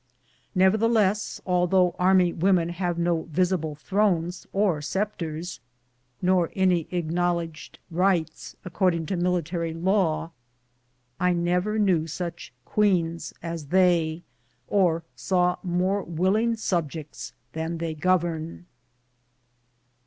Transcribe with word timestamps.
;N"evertheless, 0.55 1.39
though 1.45 1.95
army 1.99 2.33
women 2.33 2.69
have 2.69 2.97
no 2.97 3.25
visible 3.29 3.75
thrones 3.75 4.47
or 4.51 4.81
sceptres, 4.81 5.59
nor 6.23 6.49
any 6.55 6.87
acknowledged 6.89 7.77
rights 7.91 8.55
according 8.65 9.05
to 9.05 9.15
military 9.15 9.75
law, 9.75 10.31
I 11.19 11.33
never 11.33 11.77
knew 11.77 12.07
such 12.07 12.51
queens 12.65 13.31
as 13.43 13.67
they, 13.67 14.23
or 14.67 15.03
saw 15.15 15.57
more 15.61 16.01
willing 16.01 16.55
subjects 16.55 17.33
than 17.53 17.77
they 17.77 17.93
govern. 17.93 18.65